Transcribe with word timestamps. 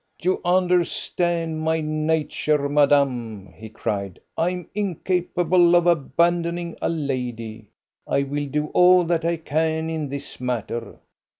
"You 0.23 0.41
understand 0.43 1.61
my 1.61 1.79
nature, 1.79 2.67
madame," 2.67 3.53
he 3.55 3.69
cried. 3.69 4.19
"I 4.35 4.49
am 4.49 4.67
incapable 4.73 5.75
of 5.75 5.85
abandoning 5.85 6.75
a 6.81 6.89
lady. 6.89 7.69
I 8.07 8.23
will 8.23 8.47
do 8.47 8.71
all 8.73 9.03
that 9.03 9.23
I 9.25 9.37
can 9.37 9.91
in 9.91 10.09
this 10.09 10.39
matter. 10.41 10.97